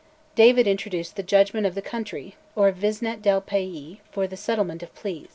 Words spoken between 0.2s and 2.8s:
David introduced the "Judgment of the Country" or